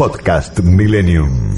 Podcast 0.00 0.60
Millennium. 0.60 1.54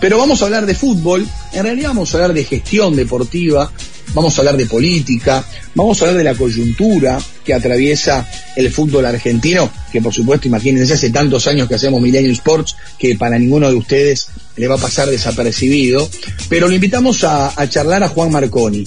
Pero 0.00 0.18
vamos 0.18 0.42
a 0.42 0.46
hablar 0.46 0.66
de 0.66 0.74
fútbol, 0.74 1.24
en 1.52 1.62
realidad 1.62 1.90
vamos 1.90 2.12
a 2.12 2.18
hablar 2.18 2.32
de 2.32 2.42
gestión 2.42 2.96
deportiva, 2.96 3.70
vamos 4.12 4.36
a 4.36 4.40
hablar 4.40 4.56
de 4.56 4.66
política, 4.66 5.44
vamos 5.76 6.02
a 6.02 6.04
hablar 6.04 6.18
de 6.18 6.24
la 6.24 6.34
coyuntura 6.34 7.20
que 7.44 7.54
atraviesa 7.54 8.28
el 8.56 8.72
fútbol 8.72 9.06
argentino, 9.06 9.70
que 9.92 10.02
por 10.02 10.12
supuesto, 10.12 10.48
imagínense, 10.48 10.94
hace 10.94 11.10
tantos 11.10 11.46
años 11.46 11.68
que 11.68 11.76
hacemos 11.76 12.00
Millennium 12.00 12.32
Sports, 12.32 12.74
que 12.98 13.14
para 13.14 13.38
ninguno 13.38 13.70
de 13.70 13.76
ustedes 13.76 14.26
le 14.56 14.66
va 14.66 14.74
a 14.74 14.78
pasar 14.78 15.08
desapercibido, 15.08 16.10
pero 16.48 16.66
lo 16.66 16.74
invitamos 16.74 17.22
a, 17.22 17.52
a 17.54 17.68
charlar 17.68 18.02
a 18.02 18.08
Juan 18.08 18.32
Marconi. 18.32 18.84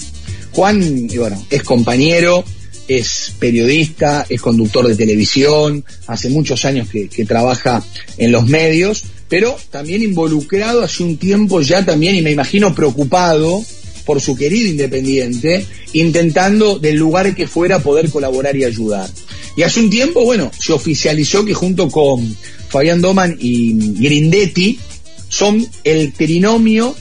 Juan, 0.52 1.08
bueno, 1.16 1.42
es 1.48 1.62
compañero, 1.62 2.44
es 2.90 3.34
periodista, 3.38 4.26
es 4.28 4.40
conductor 4.40 4.84
de 4.88 4.96
televisión, 4.96 5.84
hace 6.08 6.28
muchos 6.28 6.64
años 6.64 6.88
que, 6.88 7.24
trabaja 7.24 7.84
en 8.18 8.32
los 8.32 8.48
medios, 8.48 9.04
pero 9.28 9.56
también 9.70 10.02
involucrado 10.02 10.82
hace 10.82 11.04
un 11.04 11.16
tiempo 11.16 11.60
ya 11.60 11.84
también, 11.84 12.16
y 12.16 12.22
me 12.22 12.32
imagino 12.32 12.74
preocupado 12.74 13.64
por 14.04 14.20
su 14.20 14.34
querido 14.34 14.68
Independiente, 14.68 15.64
intentando 15.92 16.80
del 16.80 16.96
lugar 16.96 17.32
que 17.36 17.46
fuera 17.46 17.78
poder 17.78 18.10
colaborar 18.10 18.56
y 18.56 18.64
ayudar. 18.64 19.08
Y 19.54 19.62
hace 19.62 19.78
un 19.78 19.88
tiempo, 19.88 20.24
bueno, 20.24 20.50
se 20.58 20.72
oficializó 20.72 21.44
que 21.44 21.54
junto 21.54 21.88
con 21.90 22.36
Fabián 22.70 23.00
Doman 23.00 23.36
y 23.38 23.72
Grindetti 24.02 24.80
son 25.28 25.64
el 25.84 26.12
trinomio 26.12 26.96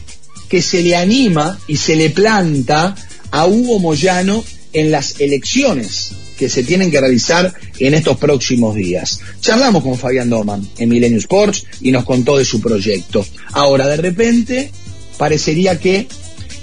que 0.49 0.61
se 0.61 0.83
le 0.83 0.95
anima 0.95 1.59
y 1.67 1.77
se 1.77 1.95
le 1.95 2.11
planta 2.11 2.95
a 3.31 3.47
Hugo 3.47 3.79
Moyano 3.79 4.43
en 4.73 4.91
las 4.91 5.19
elecciones 5.19 6.11
que 6.37 6.49
se 6.49 6.63
tienen 6.63 6.89
que 6.89 7.01
realizar 7.01 7.53
en 7.79 7.93
estos 7.93 8.17
próximos 8.17 8.75
días. 8.75 9.19
Charlamos 9.41 9.83
con 9.83 9.97
Fabián 9.97 10.29
Doman 10.29 10.67
en 10.77 10.89
Milenio 10.89 11.17
Sports 11.17 11.65
y 11.81 11.91
nos 11.91 12.05
contó 12.05 12.37
de 12.37 12.45
su 12.45 12.61
proyecto. 12.61 13.25
Ahora, 13.51 13.87
de 13.87 13.97
repente, 13.97 14.71
parecería 15.17 15.79
que 15.79 16.07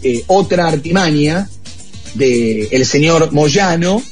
eh, 0.02 0.22
otra 0.28 0.68
artimaña 0.68 1.48
del 2.14 2.68
el 2.70 2.86
señor 2.86 3.32
Moyano 3.32 4.02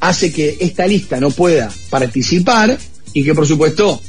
hace 0.00 0.32
que 0.32 0.56
esta 0.60 0.86
lista 0.86 1.18
no 1.20 1.30
pueda 1.30 1.72
participar 1.90 2.78
y 3.12 3.24
que, 3.24 3.34
por 3.34 3.46
supuesto, 3.46 4.00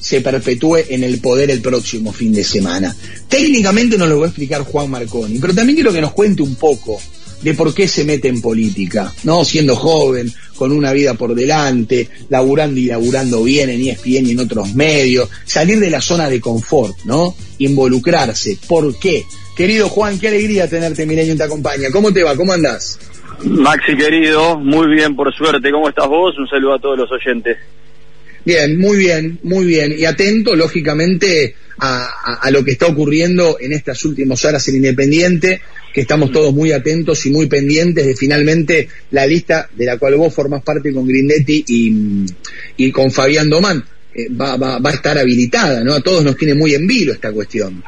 se 0.00 0.20
perpetúe 0.20 0.78
en 0.88 1.02
el 1.02 1.18
poder 1.18 1.50
el 1.50 1.60
próximo 1.60 2.12
fin 2.12 2.32
de 2.32 2.44
semana. 2.44 2.94
Técnicamente 3.28 3.98
nos 3.98 4.08
lo 4.08 4.20
va 4.20 4.26
a 4.26 4.28
explicar 4.28 4.62
Juan 4.62 4.90
Marconi, 4.90 5.38
pero 5.38 5.54
también 5.54 5.76
quiero 5.76 5.92
que 5.92 6.00
nos 6.00 6.12
cuente 6.12 6.42
un 6.42 6.54
poco 6.54 7.00
de 7.42 7.54
por 7.54 7.74
qué 7.74 7.86
se 7.88 8.04
mete 8.04 8.28
en 8.28 8.40
política, 8.40 9.12
¿no? 9.24 9.44
Siendo 9.44 9.76
joven, 9.76 10.32
con 10.56 10.72
una 10.72 10.92
vida 10.92 11.14
por 11.14 11.34
delante, 11.34 12.08
laburando 12.28 12.80
y 12.80 12.86
laburando 12.86 13.42
bien 13.44 13.70
en 13.70 13.82
ESPN 13.82 14.26
y 14.26 14.30
en 14.32 14.40
otros 14.40 14.74
medios, 14.74 15.28
salir 15.44 15.78
de 15.78 15.90
la 15.90 16.00
zona 16.00 16.28
de 16.28 16.40
confort, 16.40 16.96
¿no? 17.04 17.34
Involucrarse. 17.58 18.58
¿Por 18.66 18.98
qué? 18.98 19.24
Querido 19.56 19.88
Juan, 19.88 20.18
qué 20.18 20.28
alegría 20.28 20.68
tenerte, 20.68 21.06
Milenio 21.06 21.36
te 21.36 21.44
acompaña. 21.44 21.90
¿Cómo 21.90 22.12
te 22.12 22.22
va? 22.22 22.36
¿Cómo 22.36 22.52
andás? 22.52 22.98
Maxi 23.44 23.96
querido, 23.96 24.58
muy 24.58 24.88
bien, 24.94 25.14
por 25.14 25.34
suerte. 25.34 25.70
¿Cómo 25.70 25.88
estás 25.88 26.08
vos? 26.08 26.36
Un 26.38 26.48
saludo 26.48 26.74
a 26.74 26.78
todos 26.78 26.98
los 26.98 27.10
oyentes. 27.12 27.58
Bien, 28.44 28.78
muy 28.78 28.96
bien, 28.96 29.38
muy 29.42 29.66
bien. 29.66 29.94
Y 29.96 30.04
atento, 30.04 30.54
lógicamente, 30.54 31.54
a, 31.78 32.04
a, 32.04 32.34
a, 32.42 32.50
lo 32.50 32.64
que 32.64 32.72
está 32.72 32.86
ocurriendo 32.86 33.58
en 33.60 33.72
estas 33.72 34.04
últimas 34.04 34.44
horas 34.44 34.66
en 34.68 34.76
Independiente, 34.76 35.60
que 35.96 36.02
estamos 36.02 36.30
todos 36.30 36.52
muy 36.52 36.72
atentos 36.72 37.24
y 37.24 37.30
muy 37.30 37.46
pendientes 37.46 38.06
de 38.06 38.14
finalmente 38.14 38.86
la 39.12 39.26
lista 39.26 39.66
de 39.74 39.86
la 39.86 39.96
cual 39.96 40.16
vos 40.16 40.34
formás 40.34 40.62
parte 40.62 40.92
con 40.92 41.08
Grindetti 41.08 41.64
y, 41.66 42.26
y 42.76 42.92
con 42.92 43.10
Fabián 43.10 43.48
Domán. 43.48 43.82
Eh, 44.14 44.26
va, 44.30 44.58
va, 44.58 44.78
va, 44.78 44.90
a 44.90 44.92
estar 44.92 45.16
habilitada, 45.16 45.82
¿no? 45.82 45.94
A 45.94 46.02
todos 46.02 46.22
nos 46.22 46.36
tiene 46.36 46.52
muy 46.52 46.74
en 46.74 46.86
vilo 46.86 47.14
esta 47.14 47.32
cuestión. 47.32 47.82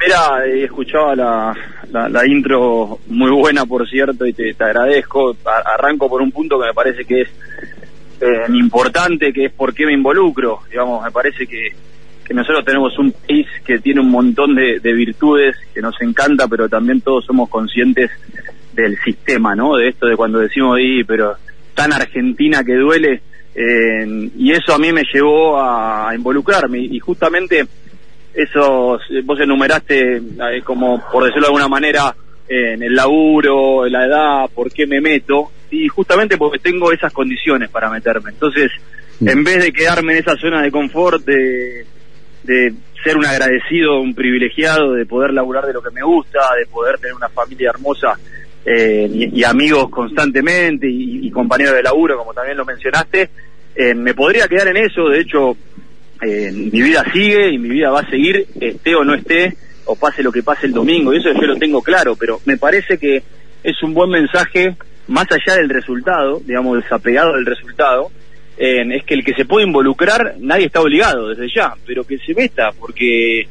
Mira, 0.00 0.44
he 0.44 0.64
escuchado 0.64 1.14
la, 1.14 1.54
la, 1.92 2.08
la, 2.08 2.26
intro 2.26 2.98
muy 3.06 3.30
buena, 3.30 3.64
por 3.64 3.88
cierto, 3.88 4.26
y 4.26 4.32
te, 4.32 4.52
te 4.52 4.64
agradezco. 4.64 5.36
Arranco 5.44 6.08
por 6.08 6.22
un 6.22 6.32
punto 6.32 6.58
que 6.58 6.66
me 6.66 6.74
parece 6.74 7.04
que 7.04 7.20
es 7.20 7.28
eh, 8.22 8.52
importante, 8.54 9.32
que 9.32 9.44
es 9.44 9.52
por 9.52 9.72
qué 9.72 9.86
me 9.86 9.92
involucro. 9.92 10.62
Digamos, 10.68 11.04
me 11.04 11.12
parece 11.12 11.46
que, 11.46 11.68
que 12.26 12.34
nosotros 12.34 12.64
tenemos 12.64 12.98
un 12.98 13.12
país 13.12 13.46
que 13.64 13.78
tiene 13.78 14.00
un 14.00 14.10
montón 14.10 14.54
de, 14.54 14.80
de, 14.80 14.92
virtudes 14.92 15.56
que 15.72 15.80
nos 15.80 15.94
encanta, 16.00 16.48
pero 16.48 16.68
también 16.68 17.00
todos 17.00 17.24
somos 17.24 17.48
conscientes 17.48 18.10
del 18.72 18.98
sistema, 19.04 19.54
¿no? 19.54 19.76
De 19.76 19.88
esto 19.88 20.06
de 20.06 20.16
cuando 20.16 20.38
decimos, 20.38 20.78
y, 20.80 21.04
pero 21.04 21.36
tan 21.74 21.92
argentina 21.92 22.64
que 22.64 22.74
duele. 22.74 23.22
Eh, 23.54 24.30
y 24.36 24.52
eso 24.52 24.74
a 24.74 24.78
mí 24.78 24.92
me 24.92 25.02
llevó 25.12 25.58
a, 25.58 26.10
a 26.10 26.14
involucrarme. 26.14 26.78
Y 26.80 26.98
justamente 26.98 27.64
eso, 28.36 28.98
vos 29.24 29.40
enumeraste 29.40 30.16
eh, 30.16 30.62
como, 30.62 31.02
por 31.10 31.24
decirlo 31.24 31.42
de 31.42 31.48
alguna 31.48 31.68
manera, 31.68 32.14
en 32.48 32.82
el 32.82 32.94
laburo, 32.94 33.86
en 33.86 33.92
la 33.92 34.04
edad, 34.04 34.50
por 34.54 34.70
qué 34.70 34.86
me 34.86 35.00
meto, 35.00 35.50
y 35.70 35.88
justamente 35.88 36.36
porque 36.36 36.58
tengo 36.58 36.92
esas 36.92 37.12
condiciones 37.12 37.70
para 37.70 37.90
meterme. 37.90 38.30
Entonces, 38.30 38.70
mm. 39.20 39.28
en 39.28 39.44
vez 39.44 39.64
de 39.64 39.72
quedarme 39.72 40.12
en 40.12 40.18
esa 40.18 40.36
zona 40.36 40.62
de 40.62 40.70
confort, 40.70 41.24
de, 41.24 41.86
de 42.46 42.72
ser 43.04 43.16
un 43.16 43.26
agradecido, 43.26 44.00
un 44.00 44.14
privilegiado, 44.14 44.92
de 44.92 45.04
poder 45.04 45.32
laburar 45.32 45.66
de 45.66 45.72
lo 45.72 45.82
que 45.82 45.90
me 45.90 46.02
gusta, 46.02 46.40
de 46.58 46.66
poder 46.66 46.98
tener 46.98 47.14
una 47.14 47.28
familia 47.28 47.70
hermosa 47.70 48.18
eh, 48.64 49.08
y, 49.32 49.44
amigos 49.44 49.88
constantemente 49.90 50.88
y, 50.88 51.26
y, 51.26 51.30
compañeros 51.30 51.74
de 51.74 51.82
laburo, 51.82 52.18
como 52.18 52.34
también 52.34 52.56
lo 52.56 52.64
mencionaste, 52.64 53.30
eh, 53.76 53.94
me 53.94 54.14
podría 54.14 54.48
quedar 54.48 54.68
en 54.68 54.78
eso, 54.78 55.08
de 55.08 55.20
hecho, 55.20 55.56
eh, 56.22 56.50
mi 56.50 56.82
vida 56.82 57.04
sigue 57.12 57.52
y 57.52 57.58
mi 57.58 57.68
vida 57.68 57.90
va 57.90 58.00
a 58.00 58.10
seguir, 58.10 58.46
esté 58.60 58.94
o 58.96 59.04
no 59.04 59.14
esté, 59.14 59.54
o 59.84 59.94
pase 59.94 60.22
lo 60.22 60.32
que 60.32 60.42
pase 60.42 60.66
el 60.66 60.72
domingo, 60.72 61.12
y 61.12 61.18
eso 61.18 61.32
yo 61.32 61.46
lo 61.46 61.56
tengo 61.56 61.82
claro, 61.82 62.16
pero 62.16 62.40
me 62.46 62.56
parece 62.56 62.98
que 62.98 63.22
es 63.62 63.82
un 63.82 63.94
buen 63.94 64.10
mensaje, 64.10 64.76
más 65.08 65.26
allá 65.30 65.58
del 65.58 65.68
resultado, 65.68 66.40
digamos, 66.44 66.82
desapegado 66.82 67.34
del 67.34 67.46
resultado, 67.46 68.10
es 68.56 69.04
que 69.04 69.14
el 69.14 69.24
que 69.24 69.34
se 69.34 69.44
puede 69.44 69.66
involucrar, 69.66 70.36
nadie 70.40 70.66
está 70.66 70.80
obligado 70.80 71.28
desde 71.28 71.48
ya, 71.54 71.74
pero 71.84 72.04
que 72.04 72.18
se 72.18 72.34
meta, 72.34 72.70
porque 72.78 73.46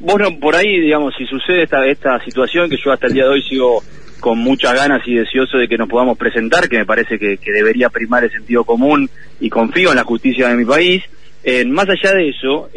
vos 0.00 0.20
no, 0.20 0.38
por 0.38 0.54
ahí, 0.54 0.80
digamos, 0.80 1.14
si 1.16 1.26
sucede 1.26 1.64
esta, 1.64 1.86
esta 1.86 2.22
situación, 2.24 2.70
que 2.70 2.76
yo 2.76 2.92
hasta 2.92 3.08
el 3.08 3.14
día 3.14 3.24
de 3.24 3.30
hoy 3.30 3.42
sigo 3.42 3.82
con 4.20 4.38
muchas 4.38 4.74
ganas 4.74 5.06
y 5.06 5.14
deseoso 5.14 5.58
de 5.58 5.68
que 5.68 5.78
nos 5.78 5.88
podamos 5.88 6.18
presentar, 6.18 6.68
que 6.68 6.78
me 6.78 6.86
parece 6.86 7.18
que, 7.18 7.38
debería 7.52 7.88
primar 7.88 8.24
el 8.24 8.30
sentido 8.30 8.64
común 8.64 9.08
y 9.40 9.48
confío 9.48 9.90
en 9.90 9.96
la 9.96 10.04
justicia 10.04 10.48
de 10.48 10.56
mi 10.56 10.64
país, 10.64 11.02
eh, 11.44 11.64
más 11.64 11.86
allá 11.88 12.14
de 12.14 12.28
eso, 12.28 12.68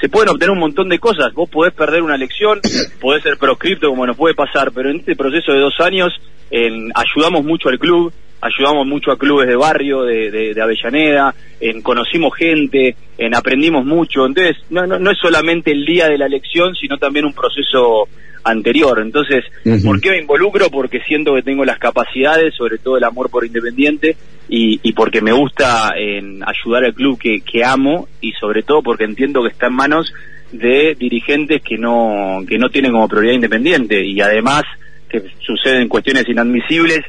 se 0.00 0.08
pueden 0.08 0.30
obtener 0.30 0.50
un 0.50 0.58
montón 0.58 0.88
de 0.88 0.98
cosas. 0.98 1.32
Vos 1.34 1.48
podés 1.48 1.74
perder 1.74 2.02
una 2.02 2.14
elección, 2.14 2.58
podés 3.00 3.22
ser 3.22 3.36
proscripto 3.36 3.90
como 3.90 4.06
nos 4.06 4.16
puede 4.16 4.34
pasar, 4.34 4.72
pero 4.72 4.90
en 4.90 4.96
este 4.96 5.14
proceso 5.14 5.52
de 5.52 5.60
dos 5.60 5.78
años 5.80 6.12
eh, 6.50 6.88
ayudamos 6.94 7.44
mucho 7.44 7.68
al 7.68 7.78
club, 7.78 8.12
ayudamos 8.40 8.86
mucho 8.86 9.10
a 9.10 9.18
clubes 9.18 9.48
de 9.48 9.56
barrio, 9.56 10.02
de, 10.02 10.30
de, 10.30 10.54
de 10.54 10.62
Avellaneda, 10.62 11.34
en 11.60 11.82
conocimos 11.82 12.34
gente, 12.36 12.96
en 13.16 13.34
aprendimos 13.34 13.84
mucho. 13.84 14.26
Entonces, 14.26 14.56
no, 14.70 14.86
no, 14.86 14.98
no 14.98 15.10
es 15.10 15.18
solamente 15.18 15.72
el 15.72 15.84
día 15.84 16.08
de 16.08 16.18
la 16.18 16.26
elección, 16.26 16.74
sino 16.74 16.98
también 16.98 17.24
un 17.24 17.32
proceso 17.32 18.08
anterior. 18.44 19.00
Entonces, 19.00 19.44
uh 19.64 19.70
-huh. 19.70 19.84
¿por 19.84 20.00
qué 20.00 20.10
me 20.10 20.18
involucro? 20.20 20.70
Porque 20.70 21.00
siento 21.00 21.34
que 21.34 21.42
tengo 21.42 21.64
las 21.64 21.78
capacidades, 21.78 22.54
sobre 22.54 22.78
todo 22.78 22.96
el 22.96 23.04
amor 23.04 23.28
por 23.30 23.44
Independiente, 23.44 24.16
y, 24.48 24.80
y 24.82 24.92
porque 24.92 25.20
me 25.20 25.32
gusta 25.32 25.90
en 25.96 26.42
ayudar 26.42 26.84
al 26.84 26.94
club 26.94 27.18
que, 27.18 27.40
que 27.40 27.64
amo, 27.64 28.08
y 28.20 28.32
sobre 28.32 28.62
todo 28.62 28.82
porque 28.82 29.04
entiendo 29.04 29.42
que 29.42 29.48
está 29.48 29.66
en 29.66 29.74
manos 29.74 30.12
de 30.52 30.94
dirigentes 30.94 31.60
que 31.62 31.76
no, 31.76 32.42
que 32.48 32.56
no 32.56 32.70
tienen 32.70 32.92
como 32.92 33.08
prioridad 33.08 33.34
Independiente, 33.34 34.06
y 34.06 34.20
además 34.20 34.62
que 35.10 35.22
suceden 35.40 35.88
cuestiones 35.88 36.26
inadmisibles, 36.28 37.00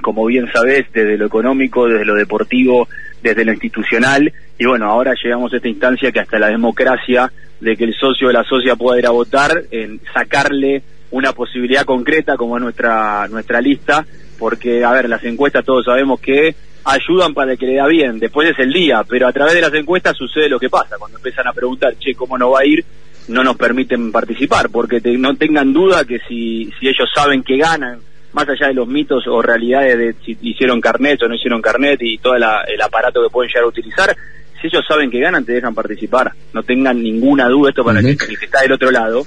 como 0.00 0.26
bien 0.26 0.50
sabés, 0.52 0.86
desde 0.92 1.16
lo 1.16 1.26
económico, 1.26 1.88
desde 1.88 2.04
lo 2.04 2.14
deportivo, 2.14 2.88
desde 3.22 3.44
lo 3.44 3.52
institucional, 3.52 4.32
y 4.58 4.64
bueno, 4.64 4.86
ahora 4.86 5.14
llegamos 5.22 5.52
a 5.52 5.56
esta 5.56 5.68
instancia 5.68 6.12
que 6.12 6.20
hasta 6.20 6.38
la 6.38 6.48
democracia 6.48 7.30
de 7.60 7.76
que 7.76 7.84
el 7.84 7.94
socio 7.94 8.28
o 8.28 8.32
la 8.32 8.44
socia 8.44 8.76
pueda 8.76 8.98
ir 8.98 9.06
a 9.06 9.10
votar, 9.10 9.64
en 9.70 10.00
sacarle 10.12 10.82
una 11.10 11.32
posibilidad 11.32 11.84
concreta 11.84 12.36
como 12.36 12.58
nuestra 12.58 13.26
nuestra 13.28 13.60
lista, 13.60 14.04
porque 14.38 14.84
a 14.84 14.92
ver, 14.92 15.08
las 15.08 15.24
encuestas 15.24 15.64
todos 15.64 15.84
sabemos 15.84 16.20
que 16.20 16.54
ayudan 16.84 17.34
para 17.34 17.56
que 17.56 17.66
le 17.66 17.76
da 17.76 17.86
bien, 17.86 18.18
después 18.18 18.50
es 18.50 18.58
el 18.58 18.72
día, 18.72 19.02
pero 19.08 19.26
a 19.26 19.32
través 19.32 19.54
de 19.54 19.60
las 19.60 19.74
encuestas 19.74 20.16
sucede 20.16 20.48
lo 20.48 20.60
que 20.60 20.68
pasa, 20.68 20.96
cuando 20.98 21.18
empiezan 21.18 21.48
a 21.48 21.52
preguntar, 21.52 21.96
che, 21.98 22.14
¿cómo 22.14 22.38
no 22.38 22.50
va 22.50 22.60
a 22.60 22.66
ir? 22.66 22.84
No 23.28 23.42
nos 23.42 23.56
permiten 23.56 24.12
participar, 24.12 24.68
porque 24.70 25.00
no 25.18 25.34
tengan 25.34 25.72
duda 25.72 26.04
que 26.04 26.20
si, 26.28 26.70
si 26.78 26.88
ellos 26.88 27.08
saben 27.12 27.42
que 27.42 27.56
ganan, 27.56 27.98
más 28.36 28.46
allá 28.50 28.68
de 28.68 28.74
los 28.74 28.86
mitos 28.86 29.26
o 29.26 29.40
realidades 29.40 29.98
de 29.98 30.14
si 30.22 30.36
hicieron 30.42 30.78
carnet 30.78 31.22
o 31.22 31.28
no 31.28 31.34
hicieron 31.34 31.62
carnet 31.62 31.98
y 32.02 32.18
todo 32.18 32.36
la, 32.36 32.64
el 32.68 32.80
aparato 32.82 33.22
que 33.22 33.30
pueden 33.30 33.48
llegar 33.48 33.64
a 33.64 33.68
utilizar, 33.68 34.14
si 34.60 34.66
ellos 34.66 34.84
saben 34.86 35.10
que 35.10 35.20
ganan, 35.20 35.42
te 35.42 35.52
dejan 35.52 35.74
participar. 35.74 36.32
No 36.52 36.62
tengan 36.62 37.02
ninguna 37.02 37.48
duda, 37.48 37.70
esto 37.70 37.82
para 37.82 38.00
uh 38.00 38.02
-huh. 38.02 38.10
el, 38.10 38.38
que, 38.38 38.44
está 38.44 38.60
del 38.60 38.72
otro 38.72 38.90
lado, 38.90 39.24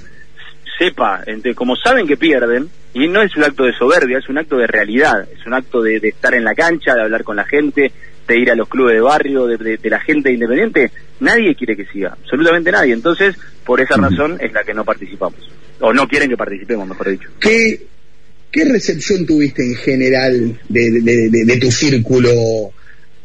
sepa, 0.78 1.24
entre, 1.26 1.56
como 1.56 1.74
saben 1.74 2.06
que 2.06 2.16
pierden, 2.16 2.68
y 2.94 3.08
no 3.08 3.20
es 3.20 3.36
un 3.36 3.42
acto 3.42 3.64
de 3.64 3.72
soberbia, 3.72 4.18
es 4.18 4.28
un 4.28 4.38
acto 4.38 4.56
de 4.56 4.68
realidad, 4.68 5.26
es 5.28 5.44
un 5.44 5.54
acto 5.54 5.82
de, 5.82 5.98
de 5.98 6.08
estar 6.10 6.32
en 6.34 6.44
la 6.44 6.54
cancha, 6.54 6.94
de 6.94 7.02
hablar 7.02 7.24
con 7.24 7.34
la 7.34 7.44
gente, 7.44 7.90
de 8.28 8.38
ir 8.38 8.50
a 8.52 8.54
los 8.54 8.68
clubes 8.68 8.94
de 8.94 9.00
barrio, 9.00 9.46
de, 9.46 9.78
la 9.90 9.98
gente 9.98 10.32
independiente, 10.32 10.92
nadie 11.18 11.56
quiere 11.56 11.76
que 11.76 11.86
siga, 11.86 12.12
absolutamente 12.12 12.70
nadie. 12.70 12.92
Entonces, 12.92 13.36
por 13.64 13.80
esa 13.80 13.96
razón 13.96 14.38
es 14.40 14.52
la 14.52 14.62
que 14.62 14.72
no 14.72 14.84
participamos, 14.84 15.50
o 15.80 15.92
no 15.92 16.06
quieren 16.06 16.28
que 16.28 16.36
participemos, 16.36 16.86
mejor 16.86 17.10
dicho. 17.10 17.28
¿Qué, 17.40 17.88
qué 18.50 18.64
recepción 18.64 19.26
tuviste 19.26 19.64
en 19.64 19.74
general 19.76 20.60
de, 20.68 21.58
tu 21.60 21.70
círculo 21.70 22.72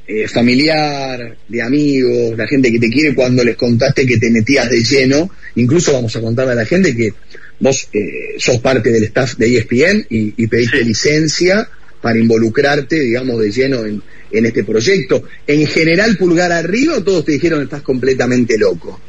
eh, 0.07 0.27
familiar, 0.27 1.35
de 1.47 1.61
amigos, 1.61 2.37
la 2.37 2.47
gente 2.47 2.71
que 2.71 2.79
te 2.79 2.89
quiere 2.89 3.15
cuando 3.15 3.43
les 3.43 3.55
contaste 3.55 4.05
que 4.05 4.17
te 4.17 4.29
metías 4.29 4.69
de 4.69 4.83
lleno? 4.83 5.31
Incluso 5.55 5.93
vamos 5.93 6.15
a 6.15 6.21
contarle 6.21 6.51
a 6.51 6.55
la 6.55 6.65
gente 6.65 6.95
que 6.95 7.13
vos 7.59 7.89
eh, 7.93 8.35
sos 8.37 8.59
parte 8.59 8.91
del 8.91 9.03
staff 9.05 9.35
de 9.35 9.57
ESPN 9.57 10.05
y, 10.09 10.47
pediste 10.47 10.83
licencia 10.83 11.67
para 12.01 12.19
involucrarte, 12.19 12.99
digamos, 12.99 13.39
de 13.39 13.51
lleno 13.51 13.85
en, 13.85 14.01
este 14.31 14.63
proyecto. 14.63 15.23
En 15.47 15.65
general, 15.65 16.17
pulgar 16.17 16.51
arriba, 16.51 16.97
o 16.97 17.03
todos 17.03 17.23
te 17.23 17.31
dijeron 17.31 17.63
estás 17.63 17.81
completamente 17.81 18.57
loco. 18.57 18.99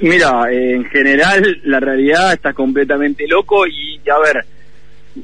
Mira, 0.00 0.44
en 0.52 0.84
general, 0.84 1.60
la 1.64 1.80
realidad 1.80 2.34
estás 2.34 2.54
completamente 2.54 3.26
loco 3.26 3.66
y, 3.66 3.98
a 4.08 4.18
ver, 4.20 4.44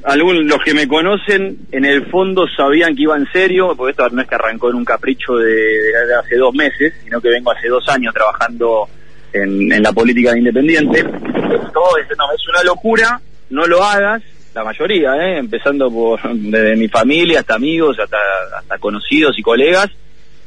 algunos 0.03 0.43
los 0.45 0.61
que 0.63 0.73
me 0.73 0.87
conocen 0.87 1.67
en 1.71 1.85
el 1.85 2.05
fondo 2.07 2.45
sabían 2.47 2.95
que 2.95 3.03
iba 3.03 3.17
en 3.17 3.27
serio, 3.31 3.73
porque 3.75 3.91
esto 3.91 4.09
no 4.09 4.21
es 4.21 4.27
que 4.27 4.35
arrancó 4.35 4.69
en 4.69 4.75
un 4.75 4.85
capricho 4.85 5.35
de, 5.35 5.91
hace 6.19 6.37
dos 6.37 6.53
meses, 6.53 6.93
sino 7.03 7.21
que 7.21 7.29
vengo 7.29 7.51
hace 7.51 7.67
dos 7.67 7.87
años 7.89 8.13
trabajando 8.13 8.87
en, 9.33 9.81
la 9.81 9.91
política 9.91 10.31
de 10.31 10.39
independiente. 10.39 11.03
Todo 11.03 11.97
es, 11.97 12.07
no, 12.17 12.31
es 12.33 12.47
una 12.49 12.63
locura, 12.63 13.19
no 13.49 13.65
lo 13.65 13.83
hagas, 13.83 14.21
la 14.53 14.63
mayoría, 14.63 15.15
¿eh? 15.15 15.37
empezando 15.39 15.91
por 15.91 16.19
desde 16.33 16.75
mi 16.75 16.87
familia 16.87 17.41
hasta 17.41 17.55
amigos, 17.55 17.97
hasta, 17.99 18.17
hasta 18.57 18.77
conocidos 18.77 19.37
y 19.37 19.41
colegas, 19.41 19.89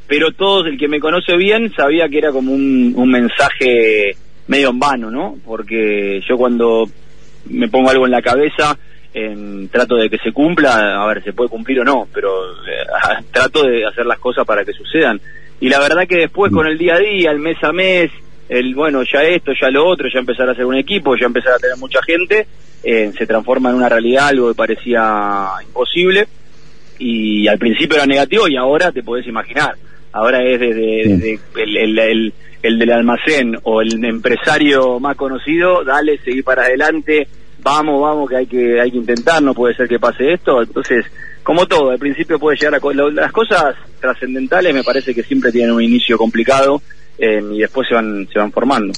pero 0.06 0.32
todos, 0.32 0.66
el 0.66 0.78
que 0.78 0.88
me 0.88 1.00
conoce 1.00 1.36
bien, 1.36 1.72
sabía 1.76 2.08
que 2.08 2.18
era 2.18 2.32
como 2.32 2.52
un, 2.52 2.94
un 2.96 3.10
mensaje 3.10 4.16
medio 4.46 4.70
en 4.70 4.78
vano, 4.78 5.10
¿no? 5.10 5.36
Porque 5.44 6.20
yo 6.26 6.36
cuando 6.36 6.86
me 7.50 7.68
pongo 7.68 7.90
algo 7.90 8.06
en 8.06 8.12
la 8.12 8.22
cabeza, 8.22 8.78
trato 9.70 9.96
de 9.96 10.08
que 10.10 10.18
se 10.18 10.32
cumpla, 10.32 11.02
a 11.02 11.06
ver, 11.06 11.22
se 11.24 11.32
puede 11.32 11.50
cumplir 11.50 11.80
o 11.80 11.84
no, 11.84 12.06
pero 12.12 12.52
eh, 12.66 12.86
trato 13.32 13.64
de 13.64 13.86
hacer 13.86 14.06
las 14.06 14.18
cosas 14.18 14.44
para 14.46 14.64
que 14.64 14.72
sucedan. 14.72 15.20
Y 15.60 15.68
la 15.68 15.80
verdad 15.80 16.06
que 16.06 16.16
después 16.16 16.52
con 16.52 16.66
el 16.66 16.78
día 16.78 16.94
a 16.94 16.98
día, 16.98 17.30
el 17.30 17.40
mes 17.40 17.56
a 17.62 17.72
mes, 17.72 18.10
el 18.48 18.74
bueno, 18.74 19.02
ya 19.02 19.22
esto, 19.22 19.52
ya 19.60 19.70
lo 19.70 19.86
otro, 19.86 20.08
ya 20.12 20.20
empezar 20.20 20.48
a 20.48 20.52
hacer 20.52 20.64
un 20.64 20.76
equipo, 20.76 21.16
ya 21.16 21.26
empezar 21.26 21.54
a 21.54 21.58
tener 21.58 21.76
mucha 21.76 22.02
gente, 22.02 22.46
eh, 22.82 23.12
se 23.16 23.26
transforma 23.26 23.70
en 23.70 23.76
una 23.76 23.88
realidad 23.88 24.28
algo 24.28 24.48
que 24.48 24.54
parecía 24.54 25.48
imposible 25.66 26.26
y 26.98 27.46
al 27.48 27.58
principio 27.58 27.96
era 27.96 28.06
negativo 28.06 28.48
y 28.48 28.56
ahora 28.56 28.92
te 28.92 29.02
podés 29.02 29.26
imaginar, 29.26 29.74
ahora 30.12 30.42
es 30.42 30.60
desde, 30.60 31.40
el, 31.56 32.32
el, 32.62 32.78
del 32.78 32.92
almacén 32.92 33.56
o 33.64 33.82
el 33.82 34.04
empresario 34.04 34.98
más 35.00 35.16
conocido, 35.16 35.84
dale, 35.84 36.18
seguir 36.18 36.44
para 36.44 36.62
adelante, 36.62 37.28
vamos, 37.62 38.00
vamos, 38.00 38.28
que 38.28 38.36
hay 38.36 38.46
que 38.46 38.80
hay 38.80 38.90
que 38.90 38.98
intentar, 38.98 39.42
no 39.42 39.54
puede 39.54 39.74
ser 39.74 39.88
que 39.88 39.98
pase 39.98 40.32
esto, 40.32 40.62
entonces 40.62 41.04
como 41.42 41.66
todo, 41.66 41.90
al 41.90 41.98
principio 41.98 42.38
puede 42.38 42.58
llegar 42.58 42.74
a 42.74 43.10
las 43.10 43.32
cosas 43.32 43.74
trascendentales 44.00 44.74
me 44.74 44.84
parece 44.84 45.14
que 45.14 45.22
siempre 45.22 45.50
tienen 45.50 45.72
un 45.72 45.82
inicio 45.82 46.18
complicado 46.18 46.82
eh, 47.18 47.40
y 47.52 47.60
después 47.60 47.88
se 47.88 47.94
van, 47.94 48.28
se 48.32 48.38
van 48.38 48.52
formando. 48.52 48.92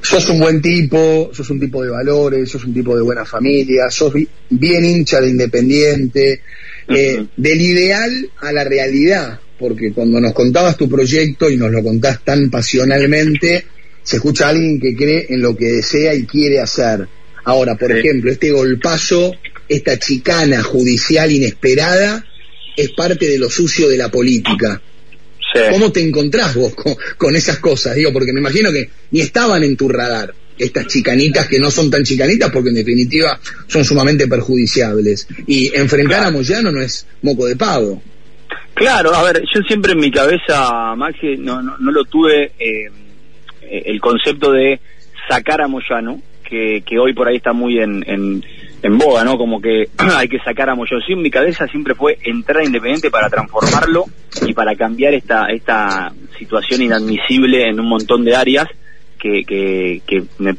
Sos 0.00 0.28
un 0.30 0.40
buen 0.40 0.62
tipo, 0.62 1.30
sos 1.32 1.50
un 1.50 1.60
tipo 1.60 1.82
de 1.82 1.90
valores, 1.90 2.50
sos 2.50 2.64
un 2.64 2.72
tipo 2.72 2.96
de 2.96 3.02
buena 3.02 3.24
familia, 3.24 3.90
sos 3.90 4.14
bien 4.48 4.84
hincha 4.84 5.20
de 5.20 5.28
Independiente, 5.28 6.40
eh, 6.88 7.26
del 7.36 7.60
ideal 7.60 8.30
a 8.38 8.50
la 8.52 8.64
realidad, 8.64 9.38
porque 9.58 9.92
cuando 9.92 10.20
nos 10.20 10.32
contabas 10.32 10.76
tu 10.76 10.88
proyecto 10.88 11.50
y 11.50 11.56
nos 11.58 11.70
lo 11.70 11.82
contás 11.82 12.24
tan 12.24 12.50
pasionalmente, 12.50 13.66
se 14.02 14.16
escucha 14.16 14.46
a 14.46 14.48
alguien 14.48 14.80
que 14.80 14.96
cree 14.96 15.26
en 15.28 15.42
lo 15.42 15.54
que 15.54 15.66
desea 15.66 16.14
y 16.14 16.24
quiere 16.24 16.60
hacer. 16.60 17.06
Ahora, 17.44 17.76
por 17.76 17.92
ejemplo, 17.92 18.30
este 18.30 18.50
golpazo, 18.50 19.34
esta 19.68 19.98
chicana 19.98 20.62
judicial 20.62 21.30
inesperada, 21.30 22.24
es 22.76 22.90
parte 22.90 23.28
de 23.28 23.38
lo 23.38 23.50
sucio 23.50 23.88
de 23.88 23.98
la 23.98 24.10
política. 24.10 24.80
¿Cómo 25.70 25.90
te 25.90 26.00
encontrás 26.00 26.54
vos 26.54 26.74
con, 27.16 27.36
esas 27.36 27.58
cosas? 27.58 27.96
Digo, 27.96 28.12
porque 28.12 28.32
me 28.32 28.40
imagino 28.40 28.70
que 28.70 28.90
ni 29.10 29.20
estaban 29.20 29.62
en 29.64 29.76
tu 29.76 29.88
radar 29.88 30.32
estas 30.56 30.86
chicanitas 30.86 31.48
que 31.48 31.58
no 31.58 31.70
son 31.70 31.90
tan 31.90 32.04
chicanitas 32.04 32.50
porque 32.50 32.68
en 32.68 32.76
definitiva 32.76 33.40
son 33.66 33.84
sumamente 33.84 34.28
perjudiciables. 34.28 35.26
Y 35.46 35.74
enfrentar 35.74 36.22
a 36.24 36.30
Moyano 36.30 36.70
no 36.70 36.80
es 36.80 37.06
moco 37.22 37.46
de 37.46 37.56
pavo. 37.56 38.02
Claro, 38.74 39.14
a 39.14 39.22
ver, 39.24 39.42
yo 39.52 39.60
siempre 39.66 39.92
en 39.92 39.98
mi 39.98 40.10
cabeza, 40.10 40.94
Maxi, 40.96 41.36
no, 41.38 41.60
no, 41.62 41.76
lo 41.78 42.04
tuve 42.04 42.52
eh, 42.58 42.90
el 43.62 44.00
concepto 44.00 44.52
de 44.52 44.80
sacar 45.28 45.60
a 45.60 45.68
Moyano, 45.68 46.22
que, 46.50 46.82
que 46.84 46.98
hoy 46.98 47.14
por 47.14 47.28
ahí 47.28 47.36
está 47.36 47.52
muy 47.52 47.78
en, 47.78 48.04
en 48.82 48.98
boga, 48.98 49.24
¿no? 49.24 49.36
Como 49.36 49.60
que 49.60 49.88
hay 49.98 50.28
que 50.28 50.38
sacar 50.38 50.70
a 50.70 50.74
Moyano. 50.74 51.02
Sí, 51.06 51.14
mi 51.14 51.30
cabeza 51.30 51.66
siempre 51.66 51.94
fue 51.94 52.18
entrar 52.22 52.64
Independiente 52.64 53.10
para 53.10 53.28
transformarlo 53.28 54.04
y 54.46 54.52
para 54.54 54.74
cambiar 54.74 55.14
esta, 55.14 55.46
esta 55.46 56.12
situación 56.38 56.82
inadmisible 56.82 57.68
en 57.68 57.80
un 57.80 57.88
montón 57.88 58.24
de 58.24 58.36
áreas 58.36 58.66
que, 59.18 59.44
que, 59.44 60.02
que 60.06 60.22
me, 60.38 60.52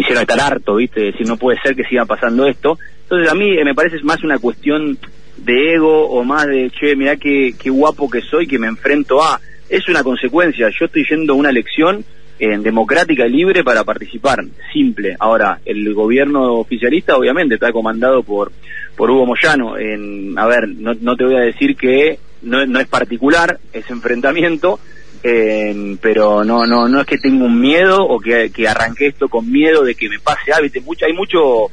hicieron 0.00 0.22
estar 0.22 0.40
harto, 0.40 0.76
¿viste? 0.76 1.00
decir, 1.00 1.26
no 1.26 1.36
puede 1.36 1.58
ser 1.60 1.74
que 1.74 1.84
siga 1.84 2.04
pasando 2.04 2.46
esto. 2.46 2.78
Entonces 3.02 3.30
a 3.30 3.34
mí 3.34 3.58
eh, 3.58 3.64
me 3.64 3.74
parece 3.74 4.02
más 4.02 4.22
una 4.22 4.38
cuestión 4.38 4.98
de 5.36 5.74
ego 5.74 6.08
o 6.08 6.22
más 6.22 6.46
de, 6.46 6.70
che, 6.70 6.94
mirá 6.96 7.16
qué, 7.16 7.54
qué 7.58 7.70
guapo 7.70 8.08
que 8.08 8.20
soy, 8.20 8.46
que 8.46 8.58
me 8.58 8.66
enfrento 8.66 9.22
a... 9.22 9.40
Es 9.68 9.88
una 9.88 10.02
consecuencia, 10.02 10.68
yo 10.68 10.86
estoy 10.86 11.04
yendo 11.08 11.32
a 11.32 11.36
una 11.36 11.50
elección 11.50 12.04
en 12.38 12.62
democrática 12.62 13.26
y 13.26 13.30
libre 13.30 13.62
para 13.62 13.84
participar, 13.84 14.44
simple. 14.72 15.16
Ahora, 15.18 15.60
el 15.64 15.94
gobierno 15.94 16.54
oficialista 16.54 17.16
obviamente 17.16 17.54
está 17.54 17.72
comandado 17.72 18.22
por 18.22 18.50
por 18.96 19.10
Hugo 19.10 19.26
Moyano. 19.26 19.76
En, 19.76 20.38
a 20.38 20.46
ver, 20.46 20.68
no, 20.68 20.92
no 21.00 21.16
te 21.16 21.24
voy 21.24 21.36
a 21.36 21.40
decir 21.40 21.76
que 21.76 22.18
no, 22.42 22.64
no 22.66 22.80
es 22.80 22.86
particular 22.86 23.58
ese 23.72 23.92
enfrentamiento, 23.92 24.78
pero 25.22 26.44
no 26.44 26.66
no 26.66 26.88
no 26.88 27.00
es 27.00 27.06
que 27.06 27.18
tenga 27.18 27.44
un 27.44 27.60
miedo 27.60 28.04
o 28.04 28.20
que, 28.20 28.50
que 28.50 28.68
arranque 28.68 29.06
esto 29.06 29.28
con 29.28 29.50
miedo 29.50 29.82
de 29.82 29.94
que 29.94 30.08
me 30.08 30.18
pase. 30.18 30.52
Mucho, 30.82 31.06
hay 31.06 31.12
mucho, 31.12 31.68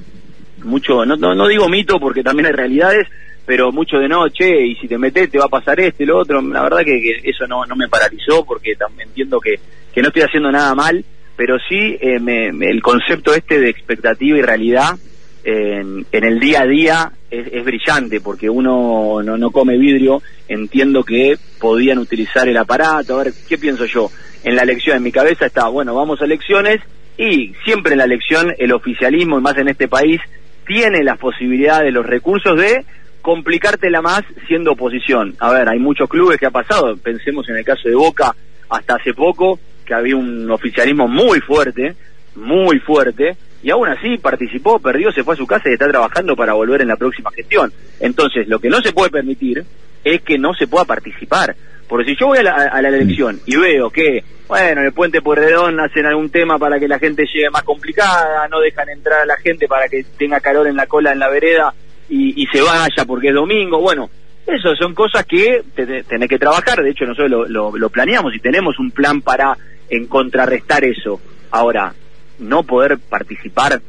mucho, 0.63 1.05
no, 1.05 1.17
no, 1.17 1.35
no 1.35 1.47
digo 1.47 1.67
mito 1.67 1.99
porque 1.99 2.23
también 2.23 2.47
hay 2.47 2.53
realidades, 2.53 3.07
pero 3.45 3.71
mucho 3.71 3.97
de 3.97 4.07
noche 4.07 4.65
y 4.65 4.75
si 4.75 4.87
te 4.87 4.97
metes 4.97 5.29
te 5.29 5.37
va 5.37 5.45
a 5.45 5.49
pasar 5.49 5.79
este 5.79 6.05
lo 6.05 6.19
otro. 6.19 6.41
La 6.41 6.63
verdad 6.63 6.83
que, 6.85 7.21
eso 7.23 7.47
no, 7.47 7.65
no 7.65 7.75
me 7.75 7.87
paralizó 7.87 8.45
porque 8.45 8.75
también 8.75 9.09
entiendo 9.09 9.39
que, 9.39 9.55
que 9.93 10.01
no 10.01 10.09
estoy 10.09 10.23
haciendo 10.23 10.51
nada 10.51 10.73
mal, 10.75 11.03
pero 11.35 11.57
sí 11.67 11.97
eh, 11.99 12.19
me, 12.19 12.47
el 12.47 12.81
concepto 12.81 13.33
este 13.33 13.59
de 13.59 13.69
expectativa 13.69 14.37
y 14.37 14.41
realidad 14.41 14.97
en, 15.43 16.05
en 16.11 16.23
el 16.23 16.39
día 16.39 16.61
a 16.61 16.67
día 16.67 17.11
es, 17.31 17.63
brillante 17.63 18.21
porque 18.21 18.49
uno 18.49 19.21
no, 19.23 19.37
no 19.37 19.51
come 19.51 19.77
vidrio. 19.77 20.21
Entiendo 20.47 21.03
que 21.03 21.37
podían 21.59 21.97
utilizar 21.97 22.47
el 22.47 22.57
aparato. 22.57 23.19
A 23.19 23.23
ver, 23.23 23.33
¿qué 23.47 23.57
pienso 23.57 23.85
yo? 23.85 24.11
En 24.43 24.55
la 24.55 24.63
elección, 24.63 24.97
en 24.97 25.03
mi 25.03 25.11
cabeza 25.11 25.45
está, 25.45 25.67
bueno, 25.67 25.95
vamos 25.95 26.21
a 26.21 26.25
elecciones 26.25 26.81
y 27.17 27.53
siempre 27.63 27.93
en 27.93 27.99
la 27.99 28.05
elección 28.05 28.53
el 28.57 28.71
oficialismo, 28.71 29.37
y 29.37 29.41
más 29.41 29.57
en 29.57 29.67
este 29.67 29.87
país, 29.87 30.19
tiene 30.65 31.03
las 31.03 31.17
posibilidades, 31.17 31.93
los 31.93 32.05
recursos 32.05 32.57
de 32.57 32.85
complicártela 33.21 34.01
más 34.01 34.21
siendo 34.47 34.73
oposición. 34.73 35.35
A 35.39 35.51
ver, 35.51 35.69
hay 35.69 35.79
muchos 35.79 36.09
clubes 36.09 36.39
que 36.39 36.45
ha 36.45 36.51
pasado, 36.51 36.97
pensemos 36.97 37.47
en 37.49 37.57
el 37.57 37.65
caso 37.65 37.87
de 37.87 37.95
Boca 37.95 38.35
hasta 38.69 38.95
hace 38.95 39.13
poco, 39.13 39.59
que 39.85 39.93
había 39.93 40.15
un 40.15 40.49
oficialismo 40.49 41.07
muy 41.07 41.39
fuerte, 41.41 41.95
muy 42.35 42.79
fuerte, 42.79 43.35
y 43.63 43.69
aún 43.69 43.87
así 43.87 44.17
participó, 44.17 44.79
perdió, 44.79 45.11
se 45.11 45.23
fue 45.23 45.35
a 45.35 45.37
su 45.37 45.45
casa 45.45 45.69
y 45.69 45.73
está 45.73 45.87
trabajando 45.87 46.35
para 46.35 46.53
volver 46.53 46.81
en 46.81 46.87
la 46.87 46.95
próxima 46.95 47.29
gestión. 47.31 47.71
Entonces, 47.99 48.47
lo 48.47 48.59
que 48.59 48.69
no 48.69 48.81
se 48.81 48.93
puede 48.93 49.11
permitir 49.11 49.63
es 50.03 50.21
que 50.21 50.39
no 50.39 50.53
se 50.53 50.67
pueda 50.67 50.85
participar. 50.85 51.55
Porque 51.87 52.11
si 52.11 52.15
yo 52.15 52.27
voy 52.27 52.39
a 52.39 52.43
la, 52.43 52.53
a 52.53 52.81
la 52.81 52.87
elección 52.87 53.41
y 53.45 53.57
veo 53.57 53.89
que, 53.89 54.23
bueno, 54.47 54.79
en 54.79 54.87
el 54.87 54.93
puente 54.93 55.21
Porredón 55.21 55.79
hacen 55.79 56.05
algún 56.05 56.29
tema 56.29 56.57
para 56.57 56.79
que 56.79 56.87
la 56.87 56.97
gente 56.97 57.25
llegue 57.25 57.49
más 57.49 57.63
complicada, 57.63 58.47
no 58.47 58.61
dejan 58.61 58.89
entrar 58.89 59.21
a 59.21 59.25
la 59.25 59.35
gente 59.35 59.67
para 59.67 59.89
que 59.89 60.05
tenga 60.17 60.39
calor 60.39 60.67
en 60.67 60.77
la 60.77 60.87
cola 60.87 61.11
en 61.11 61.19
la 61.19 61.29
vereda 61.29 61.73
y, 62.11 62.45
se 62.47 62.61
vaya 62.61 63.05
porque 63.07 63.29
es 63.29 63.33
domingo. 63.33 63.79
Bueno, 63.79 64.09
eso 64.45 64.75
son 64.75 64.93
cosas 64.93 65.25
que 65.25 65.63
tenés 66.07 66.29
que 66.29 66.37
trabajar. 66.37 66.83
De 66.83 66.91
hecho, 66.91 67.05
nosotros 67.05 67.49
lo, 67.49 67.77
lo, 67.77 67.89
planeamos 67.89 68.35
y 68.35 68.39
tenemos 68.39 68.77
un 68.79 68.91
plan 68.91 69.21
para 69.21 69.57
en 69.89 70.07
contrarrestar 70.07 70.83
eso. 70.83 71.21
Ahora, 71.51 71.93
no 72.39 72.63
poder 72.63 72.97
participar, 72.97 73.81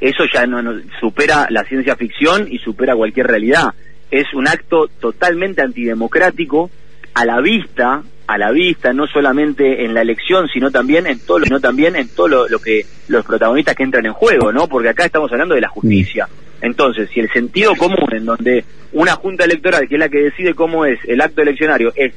eso 0.00 0.24
ya 0.32 0.46
no, 0.46 0.80
supera 1.00 1.46
la 1.50 1.64
ciencia 1.64 1.96
ficción 1.96 2.48
y 2.50 2.58
supera 2.58 2.96
cualquier 2.96 3.28
realidad. 3.28 3.74
Es 4.10 4.32
un 4.34 4.48
acto 4.48 4.88
totalmente 5.00 5.62
antidemocrático 5.62 6.70
a 7.14 7.24
la 7.24 7.40
vista 7.40 8.02
a 8.26 8.38
la 8.38 8.50
vista, 8.50 8.92
no 8.94 9.06
solamente 9.06 9.84
en 9.84 9.92
la 9.92 10.00
elección, 10.00 10.48
sino 10.48 10.70
también 10.70 11.06
en 11.06 11.18
todo, 11.18 11.40
lo, 11.40 11.44
sino 11.44 11.60
también 11.60 11.96
en 11.96 12.08
todo 12.08 12.48
lo, 12.48 12.58
que 12.60 12.86
los 13.08 13.26
protagonistas 13.26 13.74
que 13.74 13.82
entran 13.82 14.06
en 14.06 14.12
juego, 14.12 14.52
¿no? 14.52 14.68
Porque 14.68 14.88
acá 14.88 15.04
estamos 15.04 15.30
hablando 15.32 15.54
de 15.54 15.60
la 15.60 15.68
justicia. 15.68 16.28
Entonces, 16.62 17.10
si 17.12 17.18
el 17.18 17.30
sentido 17.32 17.74
común 17.74 18.08
en 18.12 18.24
donde 18.24 18.64
una 18.92 19.12
junta 19.16 19.44
electoral, 19.44 19.88
que 19.88 19.96
es 19.96 19.98
la 19.98 20.08
que 20.08 20.22
decide 20.22 20.54
cómo 20.54 20.86
es 20.86 20.98
el 21.08 21.20
acto 21.20 21.42
eleccionario, 21.42 21.92
es, 21.96 22.14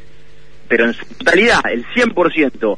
pero 0.67 0.85
en 0.85 0.93
su 0.93 1.03
totalidad, 1.17 1.61
el 1.71 1.83
100%, 1.87 2.77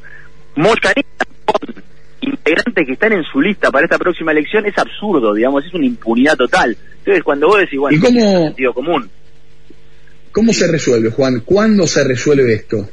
moscarita 0.56 1.26
con 1.46 1.84
integrantes 2.22 2.86
que 2.86 2.94
están 2.94 3.12
en 3.12 3.24
su 3.26 3.42
lista 3.42 3.70
para 3.70 3.84
esta 3.84 3.98
próxima 3.98 4.32
elección, 4.32 4.66
es 4.66 4.78
absurdo, 4.78 5.34
digamos, 5.34 5.66
es 5.66 5.74
una 5.74 5.86
impunidad 5.86 6.38
total. 6.38 6.78
Entonces, 7.00 7.22
cuando 7.22 7.48
vos 7.48 7.60
decís, 7.60 7.78
bueno, 7.78 7.98
¿Y 7.98 8.00
cómo, 8.00 8.20
es 8.20 8.44
sentido 8.44 8.74
común. 8.74 9.10
¿Cómo 10.32 10.54
se 10.54 10.72
resuelve, 10.72 11.12
Juan? 11.12 11.42
¿Cuándo 11.44 11.86
se 11.86 12.06
resuelve 12.06 12.54
esto? 12.54 12.88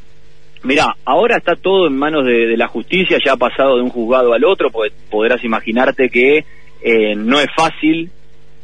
Mira, 0.64 0.96
ahora 1.04 1.36
está 1.36 1.54
todo 1.54 1.86
en 1.86 1.96
manos 1.96 2.24
de, 2.26 2.56
la 2.56 2.66
justicia, 2.66 3.18
ya 3.24 3.34
ha 3.34 3.36
pasado 3.36 3.76
de 3.76 3.82
un 3.82 3.90
juzgado 3.90 4.32
al 4.32 4.44
otro, 4.44 4.70
podrás 5.10 5.44
imaginarte 5.44 6.08
que 6.08 6.38
eh, 6.82 7.14
no 7.14 7.38
es 7.38 7.46
fácil 7.56 8.10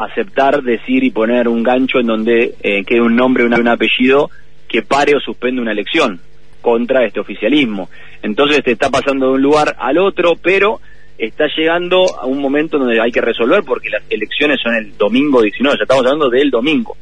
aceptar, 0.07 0.63
decir 0.63 1.05
y 1.05 1.11
poner 1.11 1.49
un 1.49 1.63
gancho 1.63 1.99
en 1.99 2.07
donde 2.07 2.55
eh, 2.63 2.85
quede 2.85 3.01
un 3.01 3.17
nombre, 3.17 3.45
un, 3.45 3.55
un 3.55 3.69
apellido 3.69 4.31
que 4.69 4.83
pare 4.83 5.15
o 5.15 5.21
suspende 5.21 5.61
una 5.61 5.73
elección 5.73 6.21
contra 6.61 7.05
este 7.05 7.21
oficialismo. 7.21 7.89
Entonces 8.23 8.63
te 8.63 8.73
está 8.73 8.91
pasando 8.91 9.27
de 9.27 9.33
un 9.35 9.43
lugar 9.43 9.77
al 9.79 9.99
otro, 9.99 10.37
pero 10.41 10.81
está 11.19 11.47
llegando 11.57 12.05
a 12.19 12.27
un 12.27 12.41
momento 12.41 12.79
donde 12.79 13.01
hay 13.01 13.13
que 13.13 13.21
resolver 13.21 13.63
porque 13.65 13.91
las 13.91 14.03
elecciones 14.09 14.59
son 14.63 14.75
el 14.75 14.97
domingo 14.97 15.43
19, 15.43 15.77
ya 15.79 15.83
estamos 15.83 16.05
hablando 16.05 16.31
del 16.31 16.51
domingo. 16.51 16.97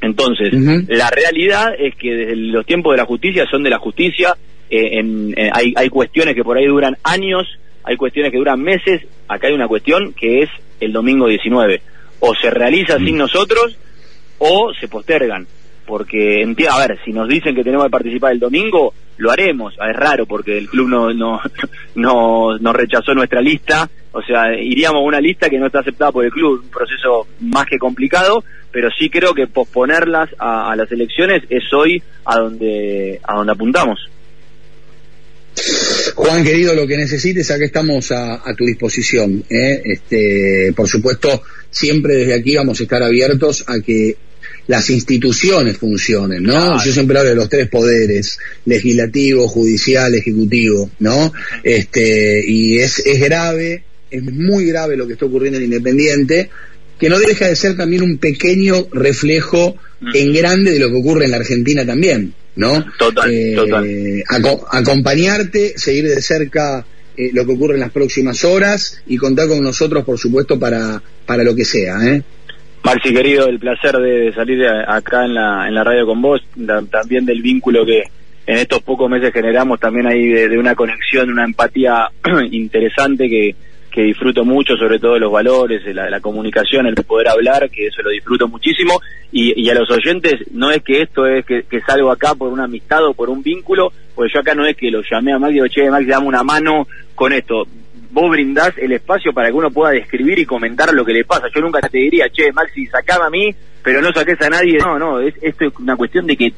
Entonces, 0.00 0.52
la 0.88 1.10
realidad 1.10 1.74
es 1.78 1.96
que 1.96 2.14
desde 2.14 2.36
los 2.36 2.66
tiempos 2.66 2.92
de 2.92 2.98
la 2.98 3.06
justicia 3.06 3.46
son 3.50 3.62
de 3.62 3.70
la 3.70 3.78
justicia, 3.78 4.34
eh, 4.68 4.98
en, 4.98 5.32
eh, 5.36 5.50
hay, 5.52 5.72
hay 5.74 5.88
cuestiones 5.88 6.34
que 6.34 6.44
por 6.44 6.58
ahí 6.58 6.66
duran 6.66 6.96
años, 7.02 7.46
hay 7.82 7.96
cuestiones 7.96 8.30
que 8.30 8.38
duran 8.38 8.60
meses, 8.60 9.02
acá 9.26 9.46
hay 9.46 9.54
una 9.54 9.68
cuestión 9.68 10.12
que 10.12 10.42
es 10.42 10.50
el 10.80 10.92
domingo 10.92 11.28
19. 11.28 11.80
O 12.20 12.34
se 12.34 12.50
realiza 12.50 12.98
sin 12.98 13.16
nosotros 13.16 13.76
o 14.38 14.72
se 14.78 14.88
postergan. 14.88 15.46
Porque, 15.86 16.42
a 16.68 16.78
ver, 16.86 16.98
si 17.04 17.12
nos 17.12 17.28
dicen 17.28 17.54
que 17.54 17.62
tenemos 17.62 17.86
que 17.86 17.90
participar 17.90 18.32
el 18.32 18.40
domingo, 18.40 18.92
lo 19.18 19.30
haremos. 19.30 19.74
Ah, 19.80 19.90
es 19.90 19.96
raro 19.96 20.26
porque 20.26 20.58
el 20.58 20.68
club 20.68 20.88
no, 20.88 21.12
no, 21.12 21.40
no, 21.94 22.58
no 22.58 22.72
rechazó 22.72 23.14
nuestra 23.14 23.40
lista. 23.40 23.88
O 24.12 24.22
sea, 24.22 24.58
iríamos 24.58 25.00
a 25.00 25.04
una 25.04 25.20
lista 25.20 25.48
que 25.48 25.58
no 25.58 25.66
está 25.66 25.80
aceptada 25.80 26.10
por 26.12 26.24
el 26.24 26.32
club. 26.32 26.62
Un 26.64 26.70
proceso 26.70 27.28
más 27.40 27.66
que 27.66 27.78
complicado, 27.78 28.42
pero 28.72 28.88
sí 28.98 29.08
creo 29.08 29.32
que 29.32 29.46
posponerlas 29.46 30.30
a, 30.38 30.74
las 30.76 30.90
elecciones 30.90 31.42
es 31.48 31.64
hoy 31.72 32.02
a 32.24 32.38
donde, 32.38 33.20
a 33.22 33.36
donde 33.36 33.52
apuntamos. 33.52 33.98
Juan, 36.14 36.44
querido, 36.44 36.74
lo 36.74 36.86
que 36.86 36.96
necesites, 36.96 37.50
acá 37.50 37.64
estamos 37.64 38.10
a, 38.12 38.42
tu 38.56 38.64
disposición. 38.64 39.44
¿eh? 39.48 39.80
Este, 39.84 40.72
por 40.76 40.88
supuesto, 40.88 41.42
siempre 41.76 42.16
desde 42.16 42.34
aquí 42.34 42.56
vamos 42.56 42.80
a 42.80 42.82
estar 42.84 43.02
abiertos 43.02 43.64
a 43.66 43.80
que 43.80 44.16
las 44.66 44.88
instituciones 44.90 45.76
funcionen, 45.76 46.42
¿no? 46.42 46.82
Yo 46.82 46.92
siempre 46.92 47.18
hablo 47.18 47.30
de 47.30 47.36
los 47.36 47.48
tres 47.48 47.68
poderes, 47.68 48.38
legislativo, 48.64 49.46
judicial, 49.46 50.14
ejecutivo, 50.14 50.90
¿no? 50.98 51.32
Este, 51.62 52.42
y 52.46 52.78
es, 52.78 53.00
es 53.04 53.20
grave, 53.20 53.84
es 54.10 54.22
muy 54.24 54.64
grave 54.66 54.96
lo 54.96 55.06
que 55.06 55.12
está 55.12 55.26
ocurriendo 55.26 55.58
en 55.58 55.66
Independiente, 55.66 56.50
que 56.98 57.08
no 57.08 57.18
deja 57.18 57.46
de 57.46 57.54
ser 57.54 57.76
también 57.76 58.02
un 58.02 58.18
pequeño 58.18 58.88
reflejo 58.90 59.76
mm. 60.00 60.16
en 60.16 60.32
grande 60.32 60.72
de 60.72 60.80
lo 60.80 60.88
que 60.88 60.96
ocurre 60.96 61.26
en 61.26 61.32
la 61.32 61.36
Argentina 61.36 61.84
también, 61.84 62.32
¿no? 62.56 62.84
Total, 62.98 63.30
eh, 63.30 63.54
total. 63.54 64.24
acompañarte, 64.70 65.74
seguir 65.76 66.08
de 66.08 66.22
cerca 66.22 66.86
eh, 67.16 67.30
lo 67.32 67.44
que 67.44 67.52
ocurre 67.52 67.74
en 67.74 67.80
las 67.80 67.92
próximas 67.92 68.44
horas 68.44 69.02
y 69.06 69.16
contar 69.16 69.48
con 69.48 69.62
nosotros, 69.62 70.04
por 70.04 70.18
supuesto, 70.18 70.58
para, 70.58 71.02
para 71.24 71.44
lo 71.44 71.54
que 71.54 71.64
sea, 71.64 71.94
¿eh? 72.04 72.22
Marci, 72.84 73.12
querido, 73.12 73.48
el 73.48 73.58
placer 73.58 73.96
de 73.96 74.32
salir 74.32 74.64
acá 74.64 75.24
en 75.24 75.34
la, 75.34 75.66
en 75.66 75.74
la 75.74 75.82
radio 75.82 76.06
con 76.06 76.22
vos, 76.22 76.40
también 76.90 77.26
del 77.26 77.42
vínculo 77.42 77.84
que 77.84 78.04
en 78.46 78.58
estos 78.58 78.80
pocos 78.82 79.10
meses 79.10 79.32
generamos, 79.32 79.80
también 79.80 80.06
ahí 80.06 80.28
de 80.28 80.56
una 80.56 80.76
conexión, 80.76 81.30
una 81.30 81.44
empatía 81.44 82.08
interesante 82.52 83.28
que, 83.28 83.56
que 83.96 84.02
disfruto 84.02 84.44
mucho, 84.44 84.76
sobre 84.76 84.98
todo 84.98 85.18
los 85.18 85.32
valores, 85.32 85.82
la, 85.94 86.10
la 86.10 86.20
comunicación, 86.20 86.86
el 86.86 86.94
poder 86.96 87.28
hablar, 87.28 87.70
que 87.70 87.86
eso 87.86 88.02
lo 88.02 88.10
disfruto 88.10 88.46
muchísimo. 88.46 89.00
Y, 89.32 89.70
a 89.70 89.74
los 89.74 89.90
oyentes, 89.90 90.34
no 90.52 90.70
es 90.70 90.82
que 90.82 91.00
esto 91.00 91.24
es 91.24 91.46
que, 91.46 91.80
salgo 91.80 92.10
acá 92.10 92.34
por 92.34 92.52
una 92.52 92.64
amistad 92.64 93.06
o 93.06 93.14
por 93.14 93.30
un 93.30 93.42
vínculo, 93.42 93.90
porque 94.14 94.34
yo 94.34 94.40
acá 94.40 94.54
no 94.54 94.66
es 94.66 94.76
que 94.76 94.90
lo 94.90 95.00
llamé 95.10 95.32
a 95.32 95.38
Max 95.38 95.50
y 95.50 95.54
digo, 95.54 95.68
che, 95.68 95.90
Max, 95.90 96.06
dame 96.06 96.26
una 96.26 96.42
mano 96.42 96.86
con 97.14 97.32
esto. 97.32 97.64
Vos 98.10 98.30
brindás 98.30 98.76
el 98.76 98.92
espacio 98.92 99.32
para 99.32 99.48
que 99.48 99.54
uno 99.54 99.70
pueda 99.70 99.92
describir 99.92 100.38
y 100.40 100.44
comentar 100.44 100.92
lo 100.92 101.02
que 101.02 101.14
le 101.14 101.24
pasa. 101.24 101.46
Yo 101.54 101.62
nunca 101.62 101.80
te 101.80 101.96
diría, 101.96 102.28
che, 102.28 102.52
Maxi, 102.52 102.84
sacame 102.88 103.24
a 103.24 103.30
mí, 103.30 103.54
pero 103.82 104.02
no 104.02 104.12
saques 104.12 104.38
a 104.42 104.50
nadie. 104.50 104.76
No, 104.76 104.98
no, 104.98 105.20
es, 105.20 105.34
esto 105.40 105.68
es 105.68 105.76
una 105.78 105.96
cuestión 105.96 106.26
de 106.26 106.36
que 106.36 106.52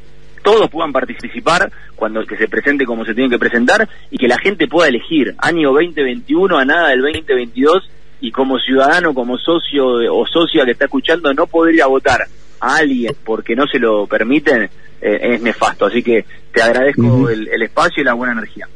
todos 0.49 0.71
puedan 0.71 0.93
participar 0.93 1.71
cuando 1.95 2.25
que 2.25 2.39
se 2.39 2.49
presente 2.49 2.87
como 2.87 3.05
se 3.05 3.13
tiene 3.13 3.29
que 3.29 3.39
presentar 3.39 3.87
y 4.11 4.17
que 4.17 4.27
la 4.27 4.39
gente 4.39 4.67
pueda 4.67 4.89
elegir 4.89 5.35
año 5.37 5.75
2021 5.75 6.57
a 6.57 6.65
nada 6.65 6.89
del 6.89 7.03
2022 7.03 7.91
y 8.23 8.31
como 8.31 8.59
ciudadano, 8.59 9.13
como 9.13 9.37
socio 9.37 9.85
o 9.87 10.27
socia 10.27 10.65
que 10.65 10.71
está 10.71 10.87
escuchando 10.87 11.35
no 11.35 11.47
podría 11.47 11.85
votar 11.85 12.23
a 12.61 12.77
alguien 12.77 13.15
porque 13.25 13.55
no 13.55 13.67
se 13.67 13.79
lo 13.79 14.07
permiten 14.07 14.71
eh, 15.03 15.35
es 15.35 15.43
nefasto. 15.43 15.85
Así 15.85 16.03
que 16.03 16.25
te 16.51 16.63
agradezco 16.63 17.29
el, 17.29 17.63
espacio 17.63 18.01
y 18.01 18.07
la 18.07 18.15
buena 18.15 18.33
energía. 18.33 18.67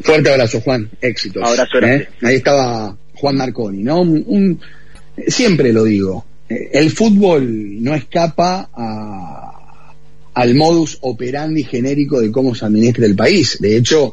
Fuerte 0.00 0.30
abrazo, 0.30 0.60
Juan. 0.60 0.88
Éxitos. 1.00 1.42
Abrazo. 1.42 1.80
¿Eh? 1.80 2.08
Ahí 2.22 2.36
estaba 2.36 2.96
Juan 3.16 3.36
Marconi, 3.36 3.82
¿no? 3.82 4.02
Un, 4.02 4.60
siempre 5.26 5.72
lo 5.72 5.82
digo. 5.82 6.24
Eh, 6.48 6.70
el 6.72 6.92
fútbol 6.92 7.82
no 7.82 7.96
escapa 7.96 8.70
a 8.72 9.55
al 10.36 10.54
modus 10.54 10.98
operandi 11.00 11.64
genérico 11.64 12.20
de 12.20 12.30
cómo 12.30 12.54
se 12.54 12.66
administra 12.66 13.06
el 13.06 13.16
país. 13.16 13.56
De 13.58 13.74
hecho, 13.74 14.12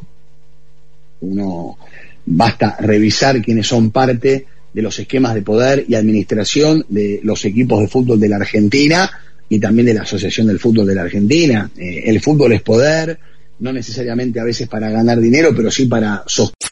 uno 1.20 1.76
basta 2.24 2.76
revisar 2.80 3.42
quiénes 3.42 3.66
son 3.66 3.90
parte 3.90 4.46
de 4.72 4.82
los 4.82 4.98
esquemas 4.98 5.34
de 5.34 5.42
poder 5.42 5.84
y 5.86 5.94
administración 5.94 6.86
de 6.88 7.20
los 7.22 7.44
equipos 7.44 7.78
de 7.80 7.88
fútbol 7.88 8.18
de 8.18 8.30
la 8.30 8.36
Argentina 8.36 9.10
y 9.50 9.58
también 9.58 9.84
de 9.84 9.94
la 9.94 10.02
Asociación 10.02 10.46
del 10.46 10.58
Fútbol 10.58 10.86
de 10.86 10.94
la 10.94 11.02
Argentina. 11.02 11.70
Eh, 11.76 12.04
el 12.06 12.22
fútbol 12.22 12.54
es 12.54 12.62
poder, 12.62 13.18
no 13.58 13.70
necesariamente 13.70 14.40
a 14.40 14.44
veces 14.44 14.66
para 14.66 14.90
ganar 14.90 15.20
dinero, 15.20 15.50
pero 15.54 15.70
sí 15.70 15.84
para 15.84 16.24
sostener. 16.26 16.70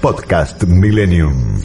Podcast 0.00 0.64
Millennium. 0.64 1.62